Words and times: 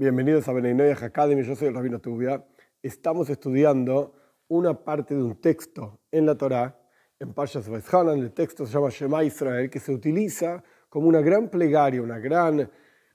Bienvenidos 0.00 0.46
a 0.46 0.52
Beninoyah 0.52 1.06
Academy, 1.06 1.42
yo 1.42 1.56
soy 1.56 1.66
el 1.66 1.74
Rabino 1.74 1.98
Tubia. 1.98 2.46
Estamos 2.80 3.28
estudiando 3.30 4.14
una 4.46 4.84
parte 4.84 5.16
de 5.16 5.24
un 5.24 5.40
texto 5.40 5.98
en 6.12 6.24
la 6.24 6.36
Torá, 6.36 6.80
en 7.18 7.34
Parshas 7.34 7.68
Vaishanan, 7.68 8.20
el 8.20 8.30
texto 8.30 8.64
se 8.64 8.74
llama 8.74 8.90
Shema 8.90 9.24
Israel, 9.24 9.68
que 9.68 9.80
se 9.80 9.90
utiliza 9.90 10.62
como 10.88 11.08
una 11.08 11.20
gran 11.20 11.48
plegaria, 11.48 12.00
una 12.00 12.20
gran, 12.20 12.70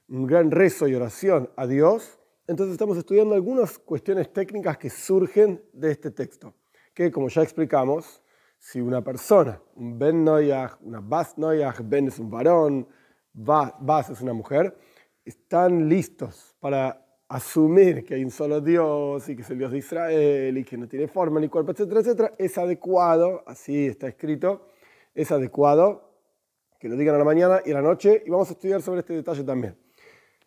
un 0.08 0.26
gran 0.26 0.50
rezo 0.50 0.86
y 0.86 0.94
oración 0.94 1.48
a 1.56 1.66
Dios. 1.66 2.20
Entonces 2.46 2.74
estamos 2.74 2.98
estudiando 2.98 3.34
algunas 3.34 3.78
cuestiones 3.78 4.30
técnicas 4.30 4.76
que 4.76 4.90
surgen 4.90 5.64
de 5.72 5.90
este 5.90 6.10
texto, 6.10 6.52
que 6.92 7.10
como 7.10 7.30
ya 7.30 7.40
explicamos, 7.40 8.22
si 8.58 8.82
una 8.82 9.02
persona, 9.02 9.58
un 9.74 9.98
Ben 9.98 10.22
Noyach, 10.22 10.76
una 10.82 11.00
Bas 11.00 11.38
Noyach, 11.38 11.80
Ben 11.82 12.08
es 12.08 12.18
un 12.18 12.28
varón, 12.28 12.86
Bas 13.32 14.10
es 14.10 14.20
una 14.20 14.34
mujer, 14.34 14.76
están 15.24 15.88
listos 15.88 16.54
para 16.60 17.04
asumir 17.28 18.04
que 18.04 18.14
hay 18.14 18.24
un 18.24 18.30
solo 18.30 18.60
Dios 18.60 19.28
y 19.28 19.36
que 19.36 19.42
es 19.42 19.50
el 19.50 19.58
Dios 19.58 19.72
de 19.72 19.78
Israel 19.78 20.58
y 20.58 20.64
que 20.64 20.76
no 20.76 20.86
tiene 20.86 21.08
forma 21.08 21.40
ni 21.40 21.48
cuerpo, 21.48 21.72
etcétera, 21.72 22.00
etcétera, 22.00 22.34
es 22.38 22.58
adecuado, 22.58 23.42
así 23.46 23.86
está 23.86 24.08
escrito, 24.08 24.68
es 25.14 25.32
adecuado 25.32 26.12
que 26.78 26.88
lo 26.88 26.96
digan 26.96 27.14
a 27.14 27.18
la 27.18 27.24
mañana 27.24 27.60
y 27.64 27.70
a 27.70 27.74
la 27.74 27.82
noche 27.82 28.22
y 28.26 28.30
vamos 28.30 28.50
a 28.50 28.52
estudiar 28.52 28.82
sobre 28.82 29.00
este 29.00 29.14
detalle 29.14 29.42
también. 29.42 29.76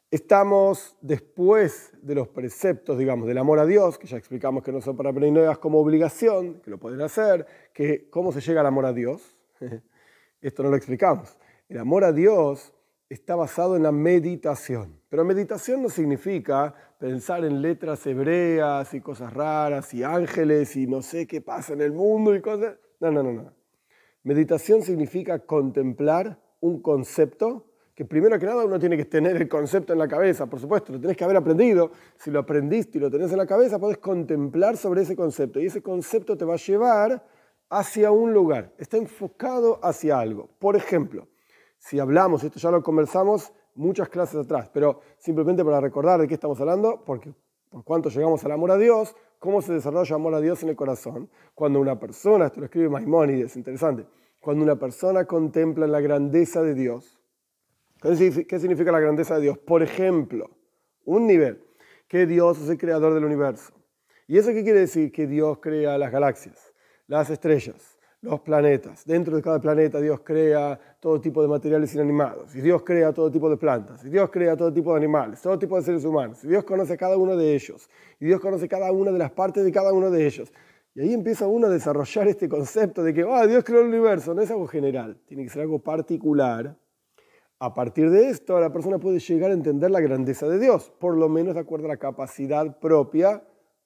Estamos 0.09 0.95
después 1.01 1.91
de 2.01 2.15
los 2.15 2.29
preceptos, 2.29 2.97
digamos, 2.97 3.27
del 3.27 3.39
amor 3.39 3.59
a 3.59 3.65
Dios, 3.65 3.97
que 3.97 4.07
ya 4.07 4.15
explicamos 4.15 4.63
que 4.63 4.71
no 4.71 4.79
son 4.79 4.95
para 4.95 5.11
Noyas 5.11 5.57
como 5.57 5.79
obligación, 5.79 6.61
que 6.61 6.71
lo 6.71 6.77
pueden 6.77 7.01
hacer, 7.01 7.45
que 7.73 8.09
cómo 8.09 8.31
se 8.31 8.39
llega 8.39 8.61
al 8.61 8.67
amor 8.67 8.85
a 8.85 8.93
Dios. 8.93 9.37
Esto 10.41 10.63
no 10.63 10.69
lo 10.69 10.77
explicamos. 10.77 11.37
El 11.67 11.79
amor 11.79 12.05
a 12.05 12.13
Dios 12.13 12.73
está 13.09 13.35
basado 13.35 13.75
en 13.75 13.83
la 13.83 13.91
meditación. 13.91 15.01
Pero 15.09 15.23
meditación 15.23 15.81
no 15.81 15.89
significa 15.89 16.73
pensar 16.99 17.45
en 17.45 17.61
letras 17.61 18.05
hebreas 18.05 18.93
y 18.93 19.01
cosas 19.01 19.33
raras 19.33 19.93
y 19.93 20.03
ángeles 20.03 20.75
y 20.75 20.87
no 20.87 21.01
sé 21.01 21.27
qué 21.27 21.41
pasa 21.41 21.73
en 21.73 21.81
el 21.81 21.93
mundo 21.93 22.35
y 22.35 22.41
cosas. 22.41 22.75
No, 22.99 23.11
no, 23.11 23.23
no, 23.23 23.33
no. 23.33 23.53
Meditación 24.23 24.81
significa 24.81 25.39
contemplar 25.39 26.39
un 26.59 26.81
concepto 26.81 27.65
que 27.95 28.05
primero 28.05 28.37
que 28.37 28.45
nada 28.45 28.63
uno 28.63 28.77
tiene 28.77 28.95
que 28.95 29.05
tener 29.05 29.37
el 29.37 29.49
concepto 29.49 29.91
en 29.91 29.97
la 29.97 30.07
cabeza, 30.07 30.45
por 30.45 30.59
supuesto, 30.59 30.93
lo 30.93 30.99
tenés 30.99 31.17
que 31.17 31.23
haber 31.23 31.37
aprendido. 31.37 31.91
Si 32.15 32.29
lo 32.29 32.39
aprendiste 32.39 32.99
y 32.99 33.01
lo 33.01 33.09
tenés 33.09 33.31
en 33.31 33.39
la 33.39 33.47
cabeza, 33.47 33.79
podés 33.79 33.97
contemplar 33.97 34.77
sobre 34.77 35.01
ese 35.01 35.15
concepto 35.15 35.59
y 35.59 35.65
ese 35.65 35.81
concepto 35.81 36.37
te 36.37 36.45
va 36.45 36.53
a 36.53 36.57
llevar 36.57 37.25
hacia 37.69 38.11
un 38.11 38.33
lugar, 38.33 38.71
está 38.77 38.97
enfocado 38.97 39.79
hacia 39.83 40.19
algo. 40.19 40.49
Por 40.59 40.75
ejemplo, 40.75 41.27
si 41.77 41.99
hablamos, 41.99 42.43
esto 42.43 42.59
ya 42.59 42.71
lo 42.71 42.83
conversamos 42.83 43.53
muchas 43.75 44.09
clases 44.09 44.37
atrás, 44.37 44.69
pero 44.73 45.01
simplemente 45.17 45.63
para 45.63 45.79
recordar 45.79 46.19
de 46.19 46.27
qué 46.27 46.33
estamos 46.33 46.59
hablando, 46.59 47.03
porque 47.05 47.33
por 47.69 47.83
cuánto 47.83 48.09
llegamos 48.09 48.43
al 48.43 48.51
amor 48.51 48.71
a 48.71 48.77
Dios, 48.77 49.15
cómo 49.39 49.61
se 49.61 49.73
desarrolla 49.73 50.15
amor 50.15 50.33
a 50.33 50.41
Dios 50.41 50.63
en 50.63 50.69
el 50.69 50.75
corazón. 50.75 51.29
Cuando 51.53 51.79
una 51.79 51.99
persona, 51.99 52.47
esto 52.47 52.59
lo 52.59 52.65
escribe 52.65 52.89
Maimónides, 52.89 53.55
interesante, 53.55 54.07
cuando 54.39 54.63
una 54.63 54.77
persona 54.77 55.25
contempla 55.25 55.87
la 55.87 55.99
grandeza 55.99 56.61
de 56.61 56.73
Dios, 56.73 57.19
¿qué 58.01 58.59
significa 58.59 58.91
la 58.91 58.99
grandeza 58.99 59.35
de 59.35 59.41
Dios? 59.41 59.57
Por 59.57 59.83
ejemplo, 59.83 60.49
un 61.05 61.27
nivel, 61.27 61.63
que 62.07 62.25
Dios 62.25 62.59
es 62.61 62.69
el 62.69 62.77
creador 62.77 63.13
del 63.13 63.25
universo. 63.25 63.73
¿Y 64.27 64.37
eso 64.37 64.49
qué 64.49 64.63
quiere 64.63 64.79
decir? 64.79 65.11
Que 65.11 65.27
Dios 65.27 65.59
crea 65.59 65.97
las 65.97 66.11
galaxias, 66.11 66.73
las 67.07 67.29
estrellas, 67.29 67.96
los 68.21 68.39
planetas. 68.41 69.05
Dentro 69.05 69.35
de 69.35 69.41
cada 69.41 69.59
planeta 69.59 69.99
Dios 70.01 70.21
crea 70.21 70.79
todo 70.99 71.21
tipo 71.21 71.41
de 71.41 71.47
materiales 71.47 71.93
inanimados, 71.93 72.55
y 72.55 72.61
Dios 72.61 72.83
crea 72.83 73.13
todo 73.13 73.31
tipo 73.31 73.49
de 73.49 73.57
plantas, 73.57 74.03
y 74.05 74.09
Dios 74.09 74.29
crea 74.31 74.55
todo 74.55 74.73
tipo 74.73 74.91
de 74.91 74.97
animales, 74.97 75.41
todo 75.41 75.57
tipo 75.57 75.75
de 75.77 75.83
seres 75.83 76.03
humanos, 76.03 76.43
y 76.43 76.47
Dios 76.47 76.63
conoce 76.63 76.97
cada 76.97 77.17
uno 77.17 77.35
de 77.35 77.55
ellos, 77.55 77.89
y 78.19 78.25
Dios 78.25 78.41
conoce 78.41 78.67
cada 78.67 78.91
una 78.91 79.11
de 79.11 79.19
las 79.19 79.31
partes 79.31 79.63
de 79.63 79.71
cada 79.71 79.93
uno 79.93 80.09
de 80.09 80.25
ellos. 80.25 80.51
Y 80.95 81.01
ahí 81.01 81.13
empieza 81.13 81.47
uno 81.47 81.67
a 81.67 81.69
desarrollar 81.69 82.27
este 82.27 82.49
concepto 82.49 83.03
de 83.03 83.13
que 83.13 83.23
oh, 83.23 83.47
Dios 83.47 83.63
creó 83.63 83.81
el 83.81 83.87
universo, 83.87 84.33
no 84.33 84.41
es 84.41 84.49
algo 84.49 84.65
general, 84.65 85.21
tiene 85.27 85.43
que 85.43 85.49
ser 85.49 85.61
algo 85.61 85.79
particular. 85.79 86.75
A 87.59 87.73
partir 87.73 88.09
de 88.09 88.29
esto, 88.29 88.59
la 88.59 88.71
persona 88.71 88.99
puede 88.99 89.19
llegar 89.19 89.51
a 89.51 89.53
entender 89.53 89.89
la 89.91 89.99
grandeza 89.99 90.47
de 90.47 90.59
Dios, 90.59 90.91
por 90.99 91.15
lo 91.15 91.29
menos 91.29 91.55
de 91.55 91.61
acuerdo 91.61 91.85
a 91.85 91.89
la 91.89 91.97
capacidad 91.97 92.79
propia 92.79 93.43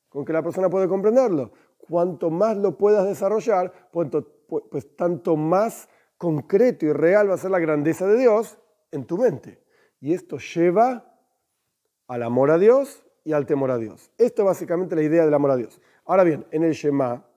con 0.09 0.25
que 0.25 0.33
la 0.33 0.43
persona 0.43 0.69
puede 0.69 0.89
comprenderlo 0.89 1.51
cuanto 1.91 2.29
más 2.29 2.55
lo 2.55 2.77
puedas 2.77 3.05
desarrollar, 3.05 3.89
pues, 3.91 4.07
pues, 4.71 4.95
tanto 4.95 5.35
más 5.35 5.89
concreto 6.17 6.85
y 6.85 6.93
real 6.93 7.29
va 7.29 7.33
a 7.33 7.37
ser 7.37 7.51
la 7.51 7.59
grandeza 7.59 8.07
de 8.07 8.17
Dios 8.17 8.57
en 8.91 9.03
tu 9.05 9.17
mente. 9.17 9.61
Y 9.99 10.13
esto 10.13 10.37
lleva 10.37 11.17
al 12.07 12.23
amor 12.23 12.49
a 12.49 12.57
Dios 12.57 13.03
y 13.25 13.33
al 13.33 13.45
temor 13.45 13.71
a 13.71 13.77
Dios. 13.77 14.09
Esto 14.17 14.43
es 14.43 14.45
básicamente 14.45 14.95
la 14.95 15.03
idea 15.03 15.25
del 15.25 15.33
amor 15.33 15.51
a 15.51 15.57
Dios. 15.57 15.81
Ahora 16.05 16.23
bien, 16.23 16.45
en 16.51 16.63
el 16.63 16.71
Shema 16.71 17.27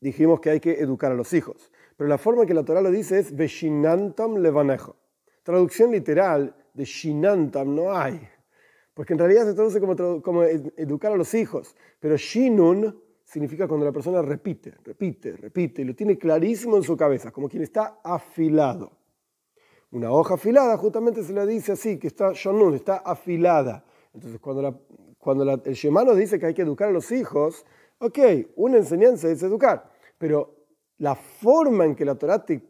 dijimos 0.00 0.38
que 0.38 0.50
hay 0.50 0.60
que 0.60 0.80
educar 0.80 1.10
a 1.10 1.16
los 1.16 1.32
hijos, 1.32 1.72
pero 1.96 2.08
la 2.08 2.16
forma 2.16 2.42
en 2.42 2.48
que 2.48 2.54
la 2.54 2.64
Torah 2.64 2.80
lo 2.80 2.92
dice 2.92 3.18
es 3.18 3.34
Veshinantam 3.34 4.36
levanejo. 4.36 4.94
Traducción 5.42 5.90
literal 5.90 6.54
de 6.74 6.84
Shinantam 6.84 7.74
no 7.74 7.92
hay, 7.92 8.20
porque 8.94 9.14
en 9.14 9.18
realidad 9.18 9.46
se 9.46 9.54
traduce 9.54 9.80
como, 9.80 10.22
como 10.22 10.44
educar 10.44 11.10
a 11.10 11.16
los 11.16 11.34
hijos, 11.34 11.74
pero 11.98 12.16
Shinun 12.16 13.02
significa 13.24 13.66
cuando 13.66 13.86
la 13.86 13.92
persona 13.92 14.22
repite, 14.22 14.74
repite, 14.84 15.32
repite, 15.32 15.82
y 15.82 15.84
lo 15.84 15.94
tiene 15.94 16.18
clarísimo 16.18 16.76
en 16.76 16.82
su 16.82 16.96
cabeza, 16.96 17.30
como 17.30 17.48
quien 17.48 17.62
está 17.62 18.00
afilado. 18.04 18.92
Una 19.90 20.10
hoja 20.10 20.34
afilada 20.34 20.76
justamente 20.76 21.22
se 21.22 21.32
le 21.32 21.46
dice 21.46 21.72
así, 21.72 21.98
que 21.98 22.08
está 22.08 22.32
shonun, 22.32 22.74
está 22.74 22.96
afilada. 22.96 23.84
Entonces 24.12 24.40
cuando, 24.40 24.82
cuando 25.18 25.62
el 25.64 25.74
Shemano 25.74 26.14
dice 26.14 26.38
que 26.38 26.46
hay 26.46 26.54
que 26.54 26.62
educar 26.62 26.88
a 26.88 26.92
los 26.92 27.10
hijos, 27.12 27.64
ok, 27.98 28.18
una 28.56 28.78
enseñanza 28.78 29.28
es 29.28 29.42
educar, 29.42 29.90
pero 30.18 30.66
la 30.98 31.14
forma 31.14 31.84
en 31.84 31.94
que 31.94 32.04
la 32.04 32.14
Torah 32.14 32.44
te 32.44 32.62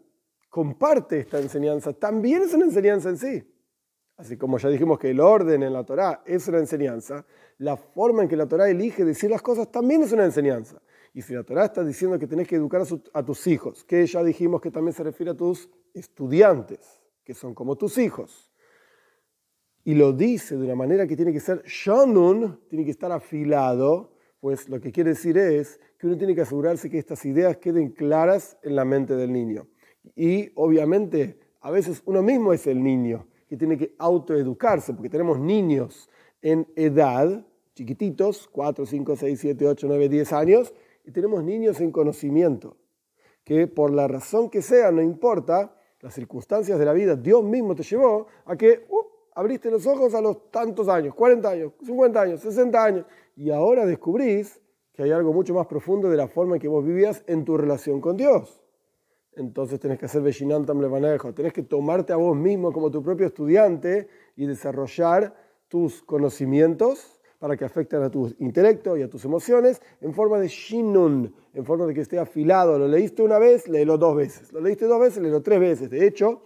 comparte 0.48 1.21
esta 1.21 1.41
enseñanza 1.41 1.92
también 1.92 2.42
es 2.42 2.54
una 2.54 2.66
enseñanza 2.66 3.09
en 3.09 3.19
sí. 3.19 3.53
Así 4.17 4.37
como 4.37 4.59
ya 4.59 4.69
dijimos 4.69 4.99
que 4.99 5.11
el 5.11 5.21
orden 5.21 5.63
en 5.65 5.73
la 5.73 5.85
Torah 5.85 6.23
es 6.25 6.47
una 6.47 6.59
enseñanza, 6.59 7.27
la 7.59 7.77
forma 7.77 8.23
en 8.23 8.29
que 8.29 8.37
la 8.37 8.47
Torah 8.47 8.69
elige 8.69 9.05
decir 9.05 9.31
las 9.31 9.43
cosas 9.43 9.71
también 9.73 10.03
es 10.03 10.13
una 10.13 10.25
enseñanza. 10.25 10.81
Y 11.13 11.23
si 11.23 11.35
la 11.35 11.43
Torah 11.43 11.65
está 11.65 11.85
diciendo 11.85 12.19
que 12.19 12.27
tenés 12.27 12.47
que 12.47 12.57
educar 12.57 12.83
a, 13.13 13.25
tus 13.25 13.47
hijos, 13.47 13.85
que 13.85 14.07
ya 14.07 14.23
dijimos 14.23 14.61
que 14.61 14.71
también 14.71 14.95
se 14.95 15.03
refiere 15.03 15.33
a 15.33 15.37
tus 15.37 15.69
estudiantes, 15.93 17.01
que 17.25 17.35
son 17.35 17.55
como 17.55 17.77
tus 17.77 17.99
hijos, 17.99 18.53
y 19.85 19.95
lo 19.95 20.13
dice 20.13 20.57
de 20.57 20.65
una 20.65 20.75
manera 20.75 21.07
que 21.07 21.17
tiene 21.17 21.33
que 21.33 21.41
ser 21.41 21.63
shanun, 21.65 22.61
tiene 22.69 22.85
que 22.85 22.91
estar 22.91 23.11
afilado, 23.13 24.13
pues 24.41 24.69
lo 24.69 24.81
que 24.81 24.93
quiere 24.93 25.11
decir 25.11 25.37
es 25.39 25.81
que 25.99 26.07
uno 26.07 26.17
tiene 26.17 26.35
que 26.35 26.43
asegurarse 26.43 26.89
que 26.89 26.99
estas 26.99 27.25
ideas 27.25 27.57
queden 27.59 27.91
claras 27.91 28.57
en 28.63 28.77
la 28.77 28.85
mente 28.85 29.15
del 29.15 29.33
niño. 29.33 29.67
Y 30.15 30.53
obviamente 30.55 31.39
a 31.61 31.71
veces 31.71 32.03
uno 32.07 32.23
mismo 32.23 32.53
es 32.53 32.67
el 32.67 32.83
niño 32.83 33.27
que 33.49 33.56
tiene 33.56 33.77
que 33.77 33.94
autoeducarse, 33.99 34.94
porque 34.94 35.10
tenemos 35.10 35.38
niños 35.38 36.09
en 36.43 36.66
edad, 36.77 37.47
chiquititos, 37.75 38.49
4, 38.49 38.87
5, 38.87 39.16
6, 39.16 39.41
7, 39.41 39.66
8, 39.66 39.87
9, 39.88 40.09
10 40.09 40.32
años, 40.32 40.75
y 41.05 41.10
tenemos 41.10 41.43
niños 41.44 41.81
en 41.81 41.91
conocimiento, 41.91 42.77
que 43.44 43.66
por 43.66 43.91
la 43.91 44.09
razón 44.09 44.50
que 44.50 44.62
sea, 44.62 44.91
no 44.91 45.03
importa, 45.03 45.77
las 46.00 46.15
circunstancias 46.15 46.78
de 46.78 46.84
la 46.84 46.93
vida, 46.93 47.16
Dios 47.16 47.43
mismo 47.43 47.75
te 47.75 47.83
llevó 47.83 48.27
a 48.44 48.56
que 48.56 48.84
uh, 48.88 49.03
abriste 49.34 49.71
los 49.71 49.87
ojos 49.87 50.15
a 50.15 50.21
los 50.21 50.50
tantos 50.50 50.88
años, 50.88 51.15
40 51.15 51.50
años, 51.50 51.72
50 51.84 52.21
años, 52.21 52.41
60 52.41 52.84
años, 52.84 53.06
y 53.37 53.50
ahora 53.50 53.87
descubrís 53.87 54.60
que 54.93 55.03
hay 55.03 55.10
algo 55.10 55.33
mucho 55.33 55.54
más 55.54 55.66
profundo 55.66 56.09
de 56.09 56.16
la 56.16 56.28
forma 56.28 56.56
en 56.56 56.60
que 56.60 56.69
vos 56.69 56.84
vivías 56.84 57.25
en 57.27 57.44
tu 57.44 57.56
relación 57.56 58.00
con 58.00 58.16
Dios 58.16 58.64
entonces 59.37 59.81
tenés 59.81 59.99
que 59.99 60.06
hacer 60.06 60.22
Veshinantam 60.22 60.81
Levanejo, 60.81 61.33
tenés 61.33 61.53
que 61.53 61.62
tomarte 61.62 62.12
a 62.12 62.17
vos 62.17 62.37
mismo 62.37 62.72
como 62.72 62.91
tu 62.91 63.03
propio 63.03 63.27
estudiante 63.27 64.09
y 64.37 64.47
desarrollar 64.47 65.34
tus 65.69 66.03
conocimientos 66.03 67.21
para 67.39 67.57
que 67.57 67.65
afecten 67.65 68.03
a 68.03 68.10
tu 68.10 68.34
intelecto 68.39 68.97
y 68.97 69.03
a 69.03 69.10
tus 69.10 69.25
emociones 69.25 69.83
en 70.01 70.15
forma 70.15 70.39
de 70.39 70.48
Shinun, 70.48 71.34
en 71.53 71.65
forma 71.65 71.84
de 71.86 71.95
que 71.95 72.01
esté 72.01 72.19
afilado. 72.19 72.78
Lo 72.78 72.89
leíste 72.89 73.22
una 73.22 73.39
vez, 73.39 73.69
léelo 73.69 73.98
dos 73.98 74.16
veces. 74.16 74.53
Lo 74.53 74.60
leíste 74.60 74.86
dos 74.86 75.01
veces, 75.01 75.22
léelo 75.22 75.42
tres 75.42 75.60
veces. 75.60 75.91
De 75.91 76.07
hecho, 76.07 76.42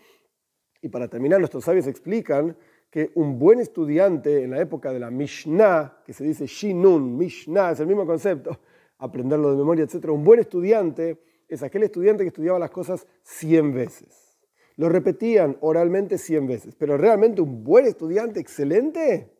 y 0.82 0.88
para 0.88 1.08
terminar, 1.08 1.38
nuestros 1.38 1.64
sabios 1.64 1.86
explican 1.86 2.56
que 2.90 3.12
un 3.14 3.38
buen 3.38 3.60
estudiante 3.60 4.42
en 4.42 4.50
la 4.50 4.60
época 4.60 4.92
de 4.92 4.98
la 4.98 5.10
Mishnah, 5.10 6.02
que 6.04 6.12
se 6.12 6.24
dice 6.24 6.46
Shinun, 6.46 7.16
Mishnah, 7.16 7.72
es 7.72 7.80
el 7.80 7.86
mismo 7.86 8.06
concepto, 8.06 8.58
aprenderlo 8.98 9.50
de 9.50 9.56
memoria, 9.56 9.84
etc. 9.84 10.06
Un 10.08 10.24
buen 10.24 10.40
estudiante 10.40 11.20
es 11.48 11.62
aquel 11.62 11.82
estudiante 11.82 12.24
que 12.24 12.28
estudiaba 12.28 12.58
las 12.58 12.70
cosas 12.70 13.06
100 13.22 13.72
veces. 13.72 14.38
Lo 14.76 14.88
repetían 14.88 15.56
oralmente 15.60 16.18
100 16.18 16.46
veces, 16.46 16.74
pero 16.76 16.96
realmente 16.96 17.40
un 17.40 17.64
buen 17.64 17.86
estudiante 17.86 18.38
excelente 18.38 19.32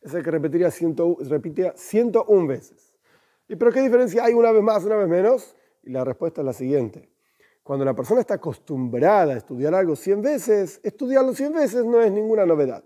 es 0.00 0.14
el 0.14 0.22
que 0.22 0.30
repetiría 0.30 0.70
100, 0.70 0.96
repetía 1.28 1.74
101 1.76 2.46
veces. 2.46 2.94
¿Y 3.48 3.56
pero 3.56 3.72
qué 3.72 3.82
diferencia 3.82 4.24
hay 4.24 4.32
una 4.32 4.52
vez 4.52 4.62
más, 4.62 4.84
una 4.84 4.96
vez 4.96 5.08
menos? 5.08 5.56
Y 5.82 5.90
la 5.90 6.04
respuesta 6.04 6.40
es 6.40 6.46
la 6.46 6.52
siguiente. 6.52 7.10
Cuando 7.62 7.84
la 7.84 7.94
persona 7.94 8.20
está 8.20 8.34
acostumbrada 8.34 9.34
a 9.34 9.36
estudiar 9.36 9.74
algo 9.74 9.96
100 9.96 10.22
veces, 10.22 10.80
estudiarlo 10.82 11.34
100 11.34 11.52
veces 11.52 11.84
no 11.84 12.00
es 12.00 12.10
ninguna 12.10 12.46
novedad. 12.46 12.84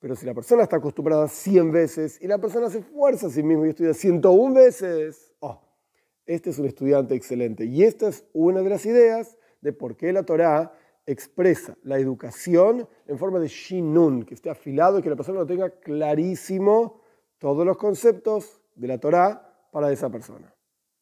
Pero 0.00 0.16
si 0.16 0.26
la 0.26 0.34
persona 0.34 0.62
está 0.62 0.76
acostumbrada 0.76 1.28
100 1.28 1.72
veces 1.72 2.18
y 2.20 2.26
la 2.26 2.38
persona 2.38 2.68
se 2.68 2.78
esfuerza 2.78 3.28
a 3.28 3.30
sí 3.30 3.42
mismo 3.42 3.66
y 3.66 3.70
estudia 3.70 3.94
101 3.94 4.54
veces, 4.54 5.32
oh, 5.40 5.65
este 6.26 6.50
es 6.50 6.58
un 6.58 6.66
estudiante 6.66 7.14
excelente. 7.14 7.64
Y 7.64 7.84
esta 7.84 8.08
es 8.08 8.24
una 8.32 8.62
de 8.62 8.70
las 8.70 8.84
ideas 8.86 9.38
de 9.60 9.72
por 9.72 9.96
qué 9.96 10.12
la 10.12 10.24
Torá 10.24 10.72
expresa 11.06 11.76
la 11.84 11.98
educación 11.98 12.88
en 13.06 13.18
forma 13.18 13.38
de 13.38 13.48
shinun, 13.48 14.24
que 14.24 14.34
esté 14.34 14.50
afilado 14.50 14.98
y 14.98 15.02
que 15.02 15.10
la 15.10 15.16
persona 15.16 15.38
lo 15.38 15.46
tenga 15.46 15.70
clarísimo 15.70 17.00
todos 17.38 17.64
los 17.64 17.76
conceptos 17.76 18.60
de 18.74 18.88
la 18.88 18.98
Torá 18.98 19.68
para 19.70 19.92
esa 19.92 20.10
persona. 20.10 20.55